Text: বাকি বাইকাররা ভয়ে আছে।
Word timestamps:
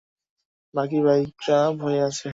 বাকি 0.73 0.97
বাইকাররা 1.05 1.59
ভয়ে 1.79 2.01
আছে। 2.07 2.27